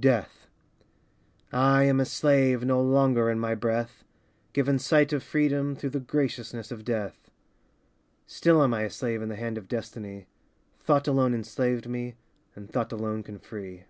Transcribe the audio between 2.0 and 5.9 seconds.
a slave No longer in my breath. Given sight of freedom Through